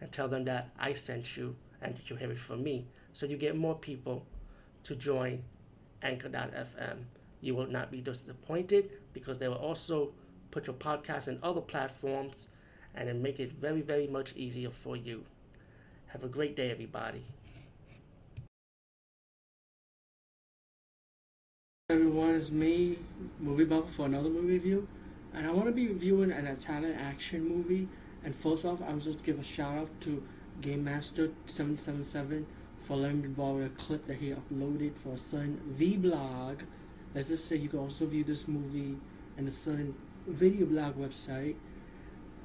[0.00, 2.86] and tell them that I sent you and that you have it from me.
[3.12, 4.26] So you get more people
[4.84, 5.44] to join
[6.02, 7.04] Anchor.fm.
[7.40, 10.12] You will not be disappointed because they will also
[10.50, 12.48] put your podcast in other platforms
[12.94, 15.24] and then make it very, very much easier for you.
[16.08, 17.24] Have a great day, everybody.
[21.90, 22.98] Everyone, it's me,
[23.40, 24.88] Movie Buff, for another movie review.
[25.34, 27.88] And I want to be reviewing an Italian action movie.
[28.24, 30.22] And first off, I would just give a shout out to
[30.60, 32.46] Game Master 777
[32.80, 36.60] for letting me borrow a clip that he uploaded for a certain vlog.
[37.14, 38.96] Let's just say you can also view this movie
[39.38, 39.94] in a certain
[40.26, 41.56] video blog website.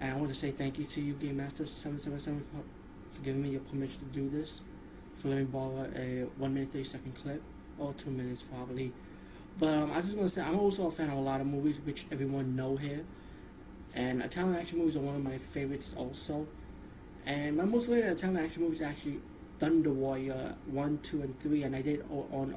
[0.00, 2.44] And I want to say thank you to you, Game Master 777,
[3.14, 4.60] for giving me your permission to do this.
[5.16, 7.42] For letting me borrow a 1 minute 30 second clip,
[7.78, 8.92] or 2 minutes probably.
[9.58, 11.46] But um, I just want to say I'm also a fan of a lot of
[11.46, 13.04] movies, which everyone know here.
[13.94, 16.46] And Italian action movies are one of my favorites also.
[17.26, 19.20] And my most favorite Italian action movie is actually
[19.58, 21.62] Thunder Warrior 1, 2, and 3.
[21.64, 22.56] And I did on,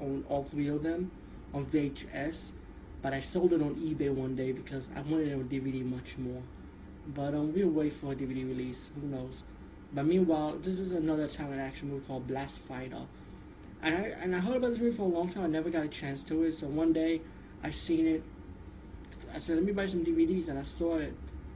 [0.00, 1.10] on all three of them
[1.52, 2.50] on VHS.
[3.02, 6.16] But I sold it on eBay one day because I wanted it on DVD much
[6.16, 6.42] more.
[7.14, 8.90] But um, we'll wait for a DVD release.
[8.98, 9.42] Who knows?
[9.92, 13.06] But meanwhile, this is another Italian action movie called Blastfighter.
[13.82, 15.44] And I and I heard about this movie for a long time.
[15.44, 16.54] I never got a chance to it.
[16.54, 17.20] So one day,
[17.62, 18.22] I seen it.
[19.34, 21.12] I said, let me buy some DVDs, and I saw it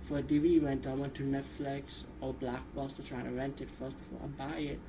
[0.06, 0.92] for a DVD rental.
[0.92, 4.80] I went to Netflix or Blockbuster trying to rent it first before I buy it.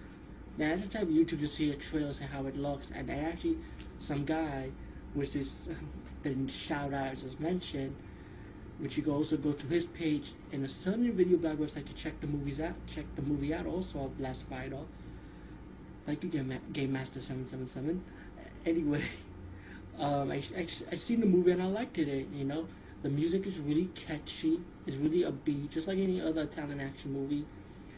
[0.58, 3.08] Now that's the type of YouTube to see a trailer, see how it looks, and
[3.08, 3.58] they actually
[4.00, 4.72] some guy,
[5.14, 5.70] which is
[6.24, 7.96] the shout out I just mentioned,
[8.80, 11.94] which you can also go to his page in a certain video blog website to
[11.94, 14.84] check the movies out, check the movie out also of Blastfighter
[16.08, 18.02] like you Game, Game Master 777.
[18.66, 19.02] Anyway,
[20.00, 22.66] um, I, I, I seen the movie and I liked it, you know.
[23.04, 24.60] The music is really catchy.
[24.86, 27.46] It's really a beat, just like any other Italian action movie.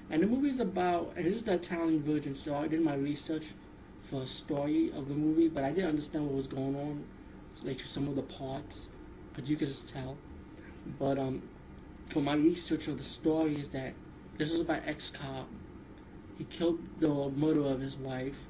[0.10, 2.96] And the movie is about, and this is the Italian version, so I did my
[2.96, 3.54] research
[4.10, 7.04] for a story of the movie, but I didn't understand what was going on,
[7.64, 8.90] like some of the parts,
[9.34, 10.18] but you could just tell.
[11.00, 11.42] But um,
[12.10, 13.94] for my research of the story is that
[14.38, 15.48] this is about ex-cop
[16.42, 18.48] he killed the murderer of his wife.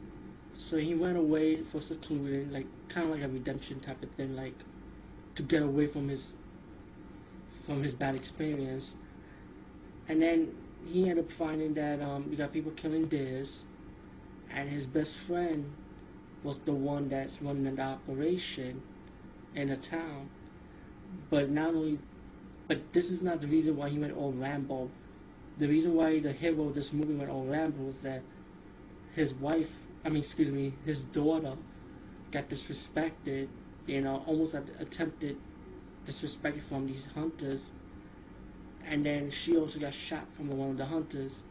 [0.56, 4.34] So he went away for secluding, like kind of like a redemption type of thing,
[4.34, 4.56] like
[5.36, 6.30] to get away from his
[7.66, 8.96] from his bad experience.
[10.08, 10.54] And then
[10.86, 13.64] he ended up finding that um, you got people killing deers,
[14.52, 15.72] and his best friend
[16.44, 18.82] was the one that's running the operation
[19.56, 20.30] in the town.
[21.30, 22.00] But not only,
[22.68, 24.90] but this is not the reason why he went all Rambo
[25.58, 28.22] the reason why the hero of this movie went all Rambo was that
[29.14, 29.72] his wife,
[30.06, 31.56] I mean, excuse me, his daughter
[32.32, 33.48] got disrespected,
[33.86, 35.38] you know, almost attempted
[36.06, 37.72] disrespect from these hunters.
[38.86, 41.44] And then she also got shot from one of the hunters.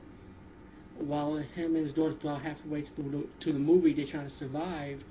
[0.98, 4.30] While him and his daughter throughout halfway to the, to the movie, they're trying to
[4.30, 5.02] survive.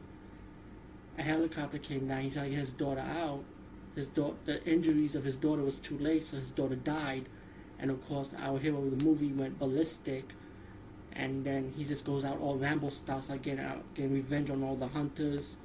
[1.18, 2.22] A helicopter came down.
[2.22, 3.44] He's trying to get his daughter out.
[3.96, 7.26] His daughter, the injuries of his daughter was too late, so his daughter died
[7.80, 10.34] and of course our hero of the movie went ballistic
[11.14, 14.64] and then he just goes out all Rambo style like getting out getting revenge on
[14.64, 15.58] all the hunters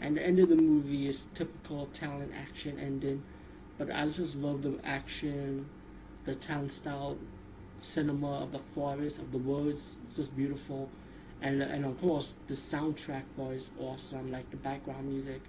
[0.00, 3.22] and the end of the movie is typical Italian action ending
[3.78, 5.68] but I just love the action
[6.24, 7.16] the Italian style
[7.80, 10.88] cinema of the forest of the woods it's just beautiful
[11.42, 15.40] and and of course the soundtrack for it is awesome like the background music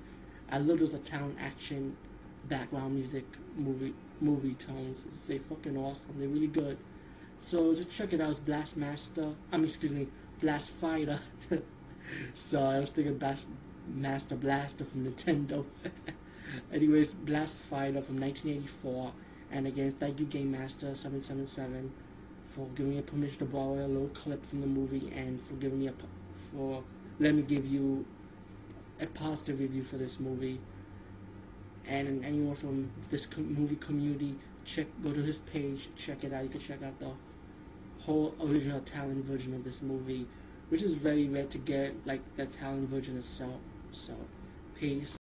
[0.49, 1.95] I love those Italian action
[2.49, 3.25] background music
[3.55, 5.05] movie movie tones.
[5.07, 6.15] It's they fucking awesome.
[6.19, 6.77] They're really good.
[7.39, 8.29] So just check it out.
[8.29, 9.33] It's Blast Master.
[9.51, 10.07] I mean, excuse me,
[10.41, 11.19] Blastfighter.
[12.33, 13.45] so I was thinking Blast
[13.93, 15.65] Master Blaster from Nintendo.
[16.73, 19.11] Anyways, Blastfighter from 1984.
[19.51, 21.91] And again, thank you Game Master 777
[22.49, 25.79] for giving me permission to borrow a little clip from the movie and for giving
[25.79, 25.93] me a
[26.51, 26.83] for
[27.19, 28.05] let me give you
[28.99, 30.59] a positive review for this movie
[31.87, 34.35] and anyone from this movie community,
[34.65, 36.43] check go to his page, check it out.
[36.43, 37.11] You can check out the
[37.99, 40.25] whole original Italian version of this movie,
[40.69, 43.59] which is very rare to get, like the Italian version itself.
[43.91, 44.13] So,
[44.75, 45.13] peace.